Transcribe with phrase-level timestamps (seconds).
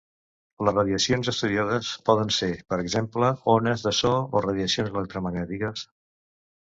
[0.67, 5.85] Les radiacions estudiades poden ser, per exemple, ones de so o radiacions electromagnètiques.